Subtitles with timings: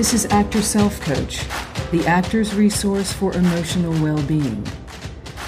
[0.00, 1.46] This is Actor Self Coach,
[1.90, 4.66] the actor's resource for emotional well being.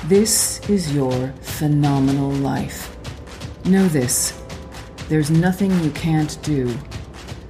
[0.08, 2.94] This is your phenomenal life.
[3.64, 4.38] Know this
[5.08, 6.70] there's nothing you can't do,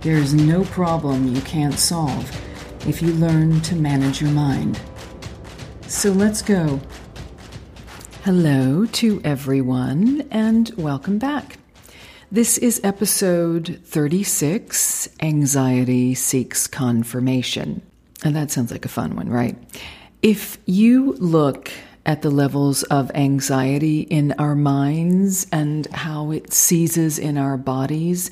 [0.03, 2.31] there is no problem you can't solve
[2.87, 4.81] if you learn to manage your mind.
[5.89, 6.81] So let's go.
[8.23, 11.59] Hello to everyone, and welcome back.
[12.33, 17.83] This is episode 36 Anxiety Seeks Confirmation.
[18.25, 19.55] And that sounds like a fun one, right?
[20.23, 21.71] If you look
[22.07, 28.31] at the levels of anxiety in our minds and how it seizes in our bodies,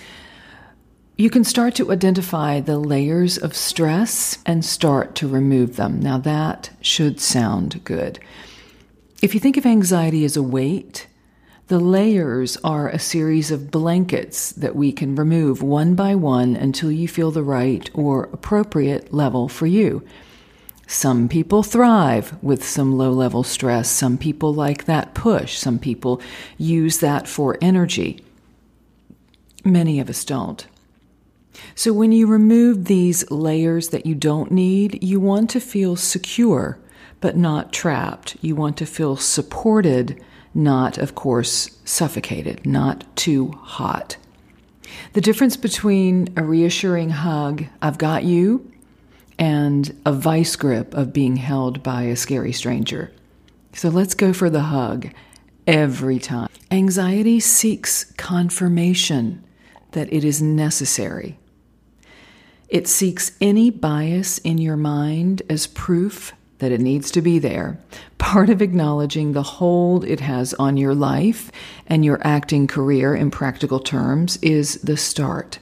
[1.19, 6.01] you can start to identify the layers of stress and start to remove them.
[6.01, 8.19] Now, that should sound good.
[9.21, 11.07] If you think of anxiety as a weight,
[11.71, 16.91] the layers are a series of blankets that we can remove one by one until
[16.91, 20.05] you feel the right or appropriate level for you.
[20.89, 23.89] Some people thrive with some low level stress.
[23.89, 25.59] Some people like that push.
[25.59, 26.21] Some people
[26.59, 28.25] use that for energy.
[29.65, 30.67] Many of us don't.
[31.77, 36.81] So, when you remove these layers that you don't need, you want to feel secure,
[37.21, 38.37] but not trapped.
[38.41, 40.21] You want to feel supported
[40.55, 44.17] not, of course, suffocated, not too hot.
[45.13, 48.71] The difference between a reassuring hug, I've got you,
[49.39, 53.13] and a vice grip of being held by a scary stranger.
[53.73, 55.09] So let's go for the hug
[55.67, 56.49] every time.
[56.71, 59.45] Anxiety seeks confirmation
[59.93, 61.39] that it is necessary.
[62.69, 67.79] It seeks any bias in your mind as proof that it needs to be there.
[68.19, 71.51] Part of acknowledging the hold it has on your life
[71.87, 75.59] and your acting career in practical terms is the start.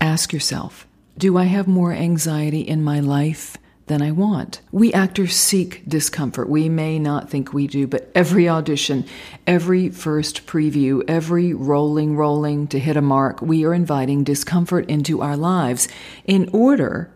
[0.00, 0.86] Ask yourself
[1.18, 3.56] Do I have more anxiety in my life
[3.86, 4.60] than I want?
[4.70, 6.48] We actors seek discomfort.
[6.48, 9.04] We may not think we do, but every audition,
[9.46, 15.22] every first preview, every rolling, rolling to hit a mark, we are inviting discomfort into
[15.22, 15.88] our lives
[16.24, 17.10] in order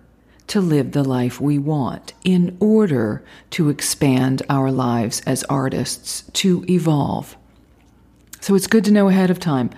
[0.46, 6.64] to live the life we want in order to expand our lives as artists, to
[6.68, 7.36] evolve.
[8.40, 9.70] So it's good to know ahead of time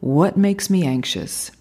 [0.00, 1.52] what makes me anxious?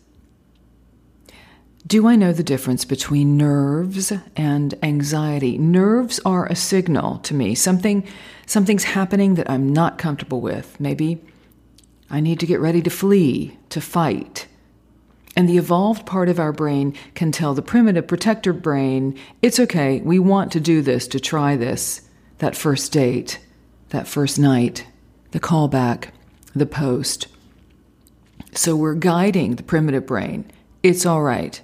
[1.85, 5.59] Do I know the difference between nerves and anxiety?
[5.59, 7.53] Nerves are a signal to me.
[7.53, 8.03] Something
[8.47, 10.79] something's happening that I'm not comfortable with.
[10.79, 11.22] Maybe
[12.09, 14.47] I need to get ready to flee, to fight.
[15.36, 20.02] And the evolved part of our brain can tell the primitive protector brain, it's okay,
[20.02, 22.02] we want to do this, to try this,
[22.40, 23.40] that first date,
[23.90, 24.86] that first night,
[25.31, 26.09] the callback,
[26.53, 27.28] the post.
[28.53, 30.52] So we're guiding the primitive brain.
[30.84, 31.62] It's all right.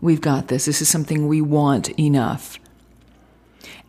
[0.00, 0.64] We've got this.
[0.64, 2.58] This is something we want enough.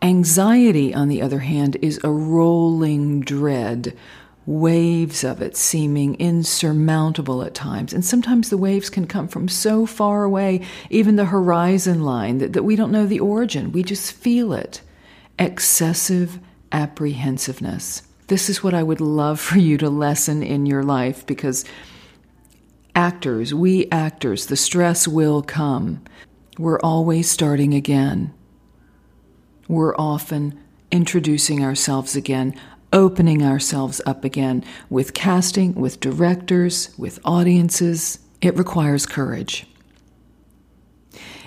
[0.01, 3.97] Anxiety, on the other hand, is a rolling dread
[4.45, 7.93] waves of it seeming insurmountable at times.
[7.93, 12.53] And sometimes the waves can come from so far away, even the horizon line, that,
[12.53, 13.71] that we don't know the origin.
[13.71, 14.81] We just feel it.
[15.39, 16.39] Excessive
[16.71, 18.03] apprehensiveness.
[18.27, 21.65] This is what I would love for you to lessen in your life because
[22.95, 26.03] actors, we actors, the stress will come.
[26.57, 28.33] We're always starting again.
[29.67, 30.59] We're often
[30.91, 32.59] introducing ourselves again
[32.93, 38.19] opening ourselves up again with casting, with directors, with audiences.
[38.39, 39.65] It requires courage.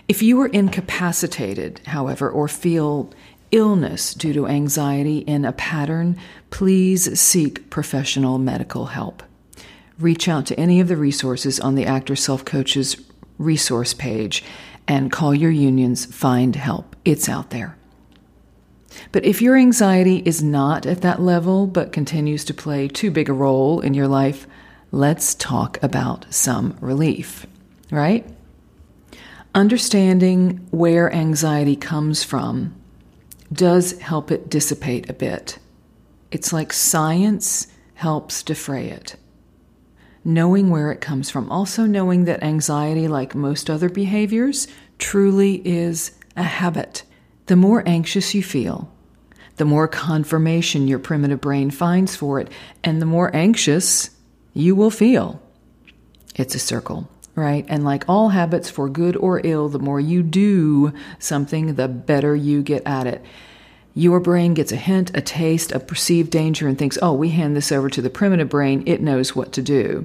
[0.09, 3.13] If you are incapacitated, however, or feel
[3.51, 6.19] illness due to anxiety in a pattern,
[6.51, 9.23] please seek professional medical help.
[9.99, 12.97] Reach out to any of the resources on the Actor Self Coaches
[13.39, 14.45] resource page
[14.89, 16.95] and call your unions, find help.
[17.05, 17.77] It's out there.
[19.13, 23.29] But if your anxiety is not at that level but continues to play too big
[23.29, 24.47] a role in your life,
[24.91, 27.47] let's talk about some relief,
[27.91, 28.27] right?
[29.55, 32.75] Understanding where anxiety comes from
[33.53, 35.59] does help it dissipate a bit.
[36.31, 39.17] It's like science helps defray it.
[40.25, 44.67] Knowing where it comes from, also knowing that anxiety, like most other behaviors,
[44.99, 47.05] truly is a habit.
[47.47, 48.93] The more anxious you feel,
[49.57, 52.51] the more confirmation your primitive brain finds for it,
[52.85, 54.11] and the more anxious
[54.53, 55.41] you will feel.
[56.35, 57.65] It's a circle, right?
[57.69, 62.35] And like all habits, for good or ill, the more you do something, the better
[62.35, 63.25] you get at it.
[63.95, 67.57] Your brain gets a hint, a taste, a perceived danger, and thinks, oh, we hand
[67.57, 70.05] this over to the primitive brain, it knows what to do.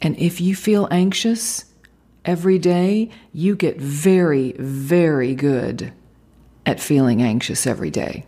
[0.00, 1.66] And if you feel anxious,
[2.26, 5.92] every day, you get very, very good
[6.66, 8.26] at feeling anxious every day.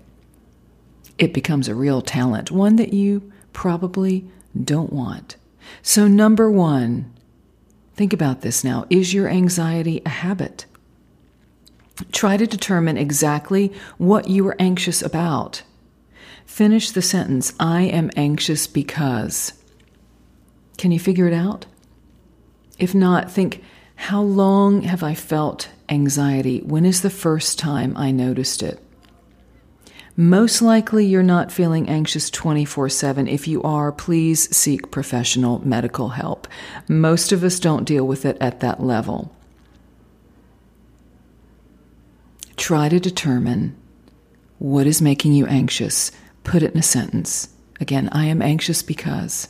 [1.19, 4.25] It becomes a real talent, one that you probably
[4.65, 5.37] don't want.
[5.83, 7.13] So, number one,
[7.95, 8.87] think about this now.
[8.89, 10.65] Is your anxiety a habit?
[12.13, 15.63] Try to determine exactly what you are anxious about.
[16.47, 19.53] Finish the sentence I am anxious because.
[20.79, 21.67] Can you figure it out?
[22.79, 23.63] If not, think
[23.99, 26.61] how long have I felt anxiety?
[26.61, 28.81] When is the first time I noticed it?
[30.17, 33.27] Most likely, you're not feeling anxious 24 7.
[33.29, 36.47] If you are, please seek professional medical help.
[36.87, 39.35] Most of us don't deal with it at that level.
[42.57, 43.77] Try to determine
[44.59, 46.13] what is making you anxious.
[46.45, 47.49] Put it in a sentence.
[47.81, 49.49] Again, I am anxious because.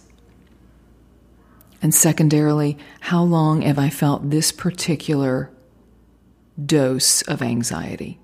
[1.81, 5.51] And secondarily, how long have I felt this particular
[6.65, 8.19] dose of anxiety?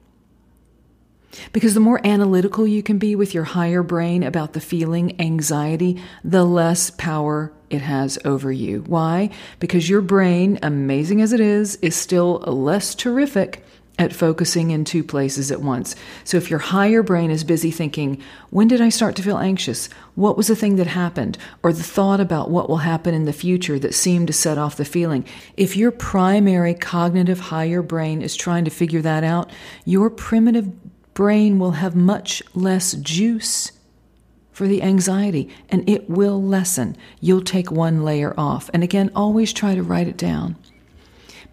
[1.53, 6.01] Because the more analytical you can be with your higher brain about the feeling anxiety,
[6.23, 8.85] the less power it has over you.
[8.87, 9.31] Why?
[9.59, 13.65] Because your brain, amazing as it is, is still less terrific
[13.99, 15.94] at focusing in two places at once.
[16.25, 18.20] So if your higher brain is busy thinking,
[18.50, 19.88] when did I start to feel anxious?
[20.17, 21.38] What was the thing that happened?
[21.62, 24.76] Or the thought about what will happen in the future that seemed to set off
[24.76, 25.25] the feeling.
[25.56, 29.50] If your primary cognitive higher brain is trying to figure that out,
[29.85, 30.73] your primitive
[31.14, 33.70] brain will have much less juice
[34.50, 36.96] for the anxiety and it will lessen.
[37.20, 38.70] You'll take one layer off.
[38.75, 40.56] And again, always try to write it down.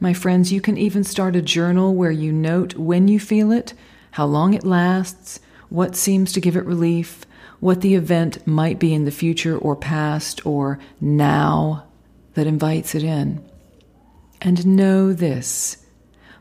[0.03, 3.75] My friends, you can even start a journal where you note when you feel it,
[4.09, 5.39] how long it lasts,
[5.69, 7.24] what seems to give it relief,
[7.59, 11.86] what the event might be in the future or past or now
[12.33, 13.48] that invites it in.
[14.42, 15.86] And know this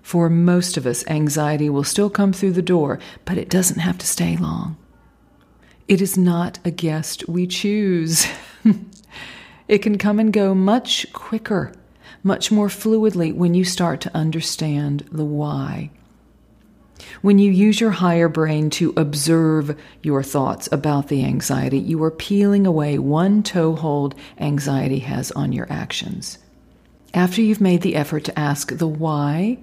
[0.00, 3.98] for most of us, anxiety will still come through the door, but it doesn't have
[3.98, 4.78] to stay long.
[5.86, 8.26] It is not a guest we choose.
[9.68, 11.74] it can come and go much quicker,
[12.22, 15.90] much more fluidly when you start to understand the why.
[17.22, 22.10] When you use your higher brain to observe your thoughts about the anxiety, you are
[22.10, 26.38] peeling away one toehold anxiety has on your actions.
[27.12, 29.58] After you've made the effort to ask the why,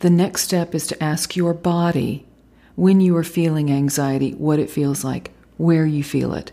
[0.00, 2.26] the next step is to ask your body
[2.74, 6.52] when you are feeling anxiety what it feels like, where you feel it.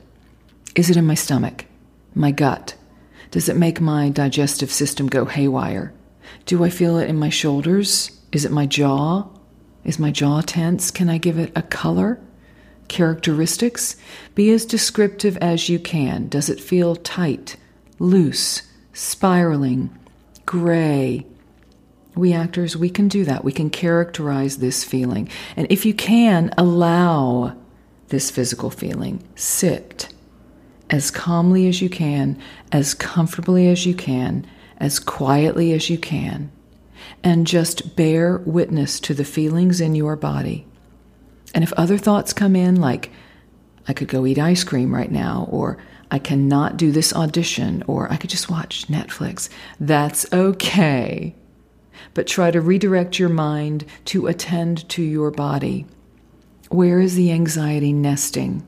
[0.75, 1.65] Is it in my stomach?
[2.13, 2.75] My gut?
[3.31, 5.93] Does it make my digestive system go haywire?
[6.45, 8.11] Do I feel it in my shoulders?
[8.31, 9.27] Is it my jaw?
[9.83, 10.91] Is my jaw tense?
[10.91, 12.19] Can I give it a color?
[12.87, 13.95] Characteristics?
[14.35, 16.27] Be as descriptive as you can.
[16.27, 17.55] Does it feel tight,
[17.99, 19.95] loose, spiraling,
[20.45, 21.25] gray,
[22.15, 23.43] we actors, we can do that.
[23.43, 25.29] We can characterize this feeling.
[25.55, 27.55] And if you can, allow
[28.09, 29.23] this physical feeling.
[29.35, 30.13] Sit
[30.89, 32.37] as calmly as you can,
[32.71, 34.45] as comfortably as you can,
[34.77, 36.51] as quietly as you can,
[37.23, 40.65] and just bear witness to the feelings in your body.
[41.53, 43.11] And if other thoughts come in, like,
[43.87, 45.77] I could go eat ice cream right now, or
[46.11, 51.35] I cannot do this audition, or I could just watch Netflix, that's okay
[52.13, 55.85] but try to redirect your mind to attend to your body.
[56.69, 58.65] Where is the anxiety nesting?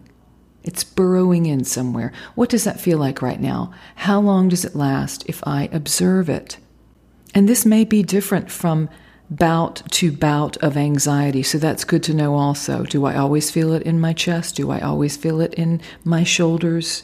[0.63, 2.11] It's burrowing in somewhere.
[2.35, 3.73] What does that feel like right now?
[3.95, 6.57] How long does it last if I observe it?
[7.33, 8.89] And this may be different from
[9.29, 12.83] bout to bout of anxiety, so that's good to know also.
[12.83, 14.57] Do I always feel it in my chest?
[14.57, 17.03] Do I always feel it in my shoulders?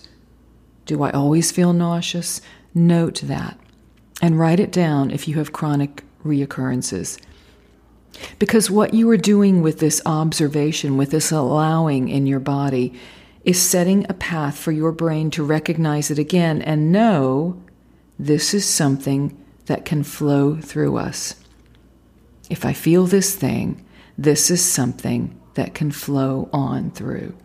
[0.86, 2.42] Do I always feel nauseous?
[2.74, 3.58] Note that
[4.22, 7.20] and write it down if you have chronic reoccurrences.
[8.40, 12.94] Because what you are doing with this observation, with this allowing in your body,
[13.48, 17.58] is setting a path for your brain to recognize it again and know
[18.20, 21.34] this is something that can flow through us.
[22.50, 23.86] If I feel this thing,
[24.18, 27.38] this is something that can flow on through.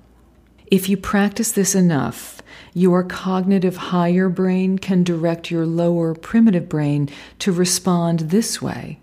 [0.66, 2.42] If you practice this enough,
[2.75, 8.99] your cognitive higher brain can direct your lower primitive brain to respond this way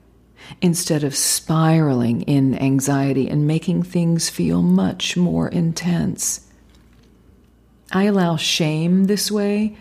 [0.61, 6.48] instead of spiraling in anxiety and making things feel much more intense.
[7.91, 9.75] I allow shame this way.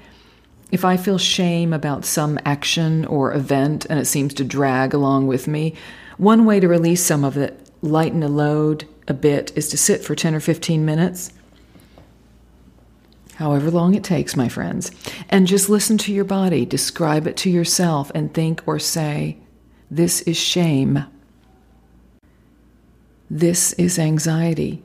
[0.70, 5.26] If I feel shame about some action or event and it seems to drag along
[5.26, 5.74] with me,
[6.16, 10.04] one way to release some of it, lighten a load a bit, is to sit
[10.04, 11.32] for 10 or 15 minutes
[13.38, 14.90] however long it takes, my friends,
[15.28, 19.38] and just listen to your body, describe it to yourself, and think or say,
[19.88, 21.04] This is shame.
[23.30, 24.82] This is anxiety.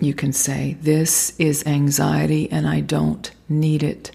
[0.00, 4.14] You can say, This is anxiety and I don't need it.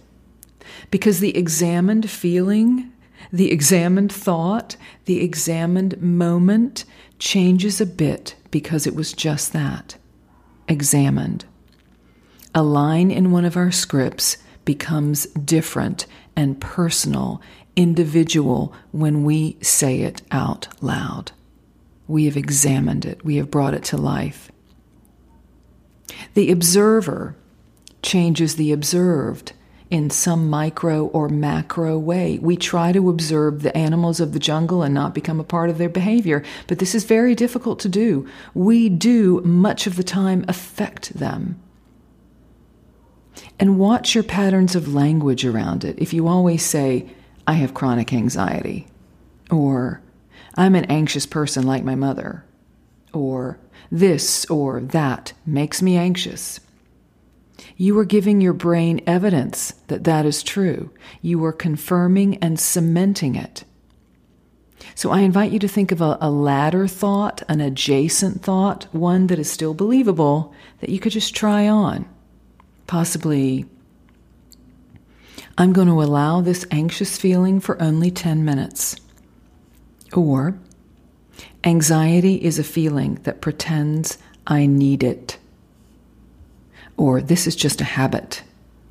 [0.91, 2.91] Because the examined feeling,
[3.31, 6.85] the examined thought, the examined moment
[7.17, 9.95] changes a bit because it was just that
[10.69, 11.45] examined.
[12.55, 16.05] A line in one of our scripts becomes different
[16.35, 17.41] and personal,
[17.75, 21.31] individual when we say it out loud.
[22.07, 24.51] We have examined it, we have brought it to life.
[26.33, 27.35] The observer
[28.01, 29.53] changes the observed
[29.89, 32.37] in some micro or macro way.
[32.39, 35.77] We try to observe the animals of the jungle and not become a part of
[35.77, 38.27] their behavior, but this is very difficult to do.
[38.53, 41.59] We do much of the time affect them.
[43.59, 45.97] And watch your patterns of language around it.
[45.97, 47.09] If you always say,
[47.47, 48.87] I have chronic anxiety,
[49.49, 50.01] or
[50.55, 52.45] I'm an anxious person like my mother,
[53.13, 53.59] or
[53.91, 56.59] this or that makes me anxious.
[57.75, 60.91] You are giving your brain evidence that that is true.
[61.21, 63.63] You are confirming and cementing it.
[64.95, 69.27] So I invite you to think of a, a, ladder thought, an adjacent thought, one
[69.27, 72.05] that is still believable that you could just try on.
[72.87, 73.65] Possibly,
[75.57, 78.95] I'm going to allow this anxious feeling for only 10 minutes.
[80.13, 80.57] Or,
[81.63, 85.37] anxiety is a feeling that pretends I need it.
[86.97, 88.43] Or, this is just a habit,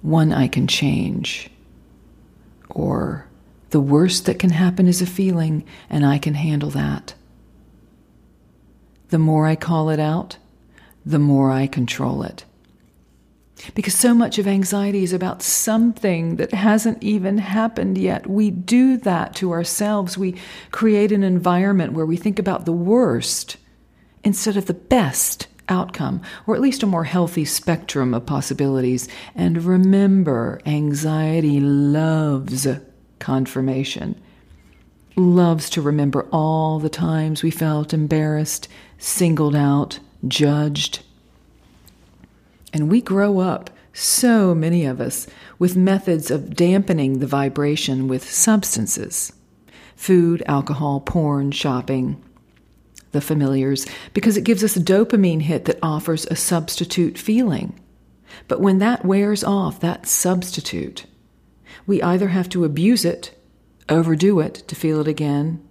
[0.02, 1.50] one I can change.
[2.70, 3.26] Or,
[3.70, 7.14] the worst that can happen is a feeling, and I can handle that.
[9.10, 10.38] The more I call it out,
[11.04, 12.44] the more I control it.
[13.74, 18.26] Because so much of anxiety is about something that hasn't even happened yet.
[18.26, 20.16] We do that to ourselves.
[20.16, 20.36] We
[20.70, 23.56] create an environment where we think about the worst
[24.24, 29.08] instead of the best outcome, or at least a more healthy spectrum of possibilities.
[29.34, 32.66] And remember, anxiety loves
[33.18, 34.20] confirmation,
[35.16, 41.00] loves to remember all the times we felt embarrassed, singled out, judged
[42.72, 45.26] and we grow up, so many of us,
[45.58, 49.32] with methods of dampening the vibration with substances
[49.96, 52.22] food, alcohol, porn, shopping,
[53.10, 53.84] the familiars,
[54.14, 57.78] because it gives us a dopamine hit that offers a substitute feeling.
[58.46, 61.04] But when that wears off, that substitute,
[61.84, 63.36] we either have to abuse it,
[63.88, 65.66] overdo it to feel it again,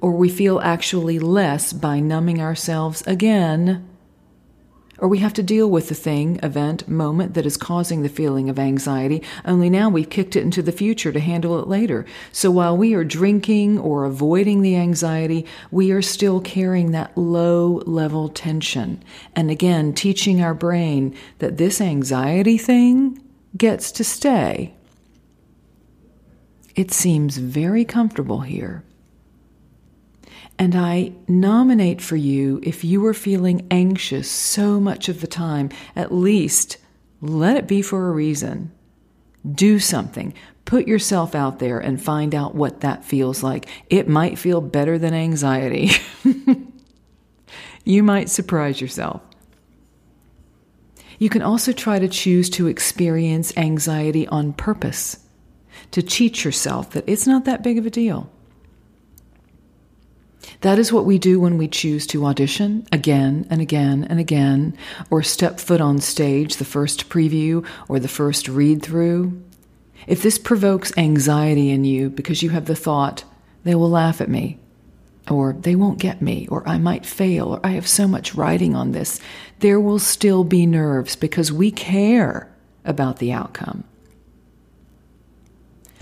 [0.00, 3.88] or we feel actually less by numbing ourselves again
[5.02, 8.48] or we have to deal with the thing, event, moment that is causing the feeling
[8.48, 12.06] of anxiety, only now we've kicked it into the future to handle it later.
[12.30, 17.82] So while we are drinking or avoiding the anxiety, we are still carrying that low
[17.84, 19.02] level tension.
[19.34, 23.20] And again, teaching our brain that this anxiety thing
[23.56, 24.72] gets to stay.
[26.76, 28.84] It seems very comfortable here.
[30.62, 35.70] And I nominate for you, if you are feeling anxious so much of the time,
[35.96, 36.76] at least
[37.20, 38.70] let it be for a reason.
[39.44, 40.34] Do something.
[40.64, 43.66] Put yourself out there and find out what that feels like.
[43.90, 45.90] It might feel better than anxiety.
[47.84, 49.20] you might surprise yourself.
[51.18, 55.26] You can also try to choose to experience anxiety on purpose,
[55.90, 58.30] to teach yourself that it's not that big of a deal.
[60.62, 64.76] That is what we do when we choose to audition again and again and again,
[65.10, 69.40] or step foot on stage, the first preview or the first read through.
[70.06, 73.24] If this provokes anxiety in you because you have the thought,
[73.64, 74.58] they will laugh at me,
[75.30, 78.74] or they won't get me, or I might fail, or I have so much writing
[78.74, 79.20] on this,
[79.60, 82.48] there will still be nerves because we care
[82.84, 83.84] about the outcome.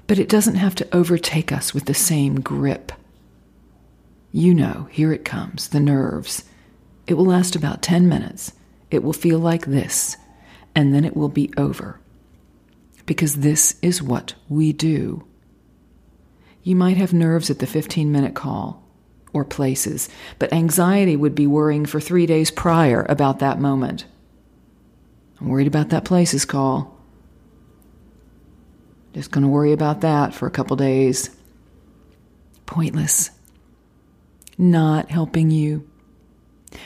[0.06, 2.92] But it doesn't have to overtake us with the same grip.
[4.32, 6.44] You know, here it comes, the nerves.
[7.06, 8.52] It will last about 10 minutes.
[8.90, 10.16] It will feel like this,
[10.74, 12.00] and then it will be over.
[13.06, 15.24] Because this is what we do.
[16.62, 18.84] You might have nerves at the 15 minute call
[19.32, 20.08] or places,
[20.38, 24.04] but anxiety would be worrying for three days prior about that moment.
[25.40, 26.96] I'm worried about that places call.
[29.14, 31.30] Just going to worry about that for a couple days.
[32.66, 33.30] Pointless
[34.60, 35.88] not helping you.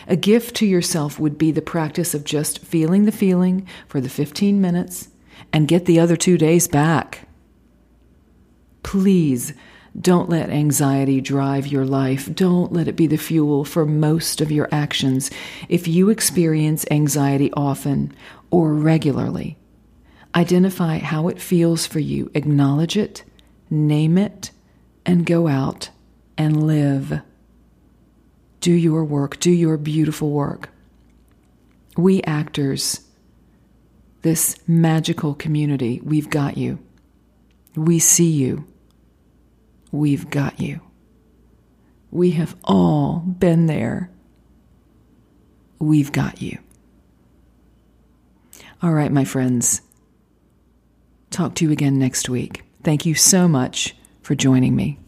[0.06, 4.08] A gift to yourself would be the practice of just feeling the feeling for the
[4.08, 5.08] 15 minutes
[5.52, 7.28] and get the other two days back.
[8.82, 9.52] Please
[10.00, 12.32] don't let anxiety drive your life.
[12.34, 15.30] Don't let it be the fuel for most of your actions.
[15.68, 18.12] If you experience anxiety often
[18.50, 19.58] or regularly,
[20.34, 23.24] identify how it feels for you, acknowledge it,
[23.70, 24.50] name it,
[25.06, 25.90] and go out
[26.36, 27.20] and live.
[28.64, 30.70] Do your work, do your beautiful work.
[31.98, 33.02] We actors,
[34.22, 36.78] this magical community, we've got you.
[37.76, 38.66] We see you.
[39.92, 40.80] We've got you.
[42.10, 44.10] We have all been there.
[45.78, 46.56] We've got you.
[48.82, 49.82] All right, my friends.
[51.28, 52.64] Talk to you again next week.
[52.82, 55.03] Thank you so much for joining me.